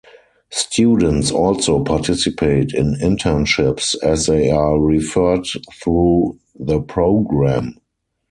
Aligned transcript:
Students 0.49 1.29
also 1.29 1.83
participate 1.83 2.73
in 2.73 2.95
internships 3.03 3.93
as 4.01 4.25
they 4.25 4.49
are 4.49 4.79
referred 4.79 5.45
through 5.79 6.39
the 6.59 6.81
program. 6.81 7.75